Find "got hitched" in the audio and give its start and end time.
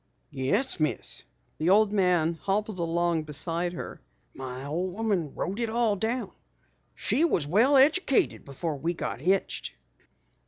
8.95-9.75